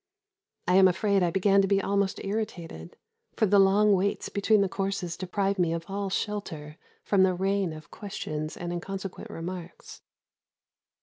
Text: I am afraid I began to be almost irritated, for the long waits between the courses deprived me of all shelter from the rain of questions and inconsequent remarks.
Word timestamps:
I 0.67 0.77
am 0.77 0.87
afraid 0.87 1.21
I 1.21 1.29
began 1.29 1.61
to 1.61 1.67
be 1.67 1.79
almost 1.79 2.19
irritated, 2.25 2.97
for 3.35 3.45
the 3.45 3.59
long 3.59 3.93
waits 3.93 4.29
between 4.29 4.61
the 4.61 4.67
courses 4.67 5.15
deprived 5.15 5.59
me 5.59 5.73
of 5.73 5.85
all 5.87 6.09
shelter 6.09 6.77
from 7.03 7.21
the 7.21 7.35
rain 7.35 7.71
of 7.71 7.91
questions 7.91 8.57
and 8.57 8.73
inconsequent 8.73 9.29
remarks. 9.29 10.01